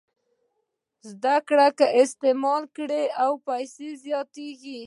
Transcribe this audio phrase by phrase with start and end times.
[1.09, 4.79] زده کړه که استعمال یې کړئ لا پسې زیاتېږي.